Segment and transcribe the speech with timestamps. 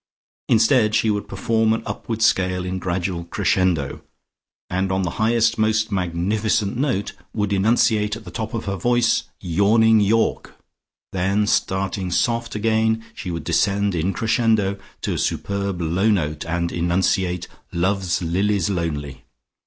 [0.49, 4.01] Instead she would perform an upwards scale in gradual crescendo,
[4.67, 9.25] and on the highest most magnificent note would enunciate at the top of her voice,
[9.41, 10.55] "Yawning York!"
[11.11, 16.71] Then starting soft again she would descend in crescendo to a superb low note and
[16.71, 19.25] enunciate "Love's Lilies Lonely."